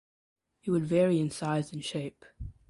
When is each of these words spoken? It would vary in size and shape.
It 0.63 0.71
would 0.71 0.83
vary 0.87 1.19
in 1.19 1.29
size 1.29 1.71
and 1.71 1.85
shape. 1.85 2.25